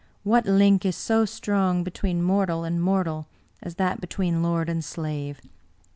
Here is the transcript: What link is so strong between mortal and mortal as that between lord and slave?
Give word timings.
What 0.23 0.47
link 0.47 0.83
is 0.83 0.95
so 0.95 1.25
strong 1.25 1.83
between 1.83 2.23
mortal 2.23 2.63
and 2.63 2.81
mortal 2.81 3.27
as 3.61 3.75
that 3.75 4.01
between 4.01 4.41
lord 4.41 4.67
and 4.67 4.83
slave? 4.83 5.39